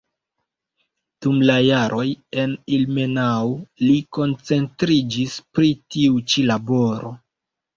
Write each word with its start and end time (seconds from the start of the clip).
Dum 1.25 1.41
la 1.49 1.57
jaroj 1.65 2.05
en 2.45 2.55
Ilmenau 2.79 3.53
li 3.85 3.93
koncentriĝis 4.19 5.37
pri 5.59 5.71
tiu 5.97 6.25
ĉi 6.33 6.49
laboro. 6.55 7.15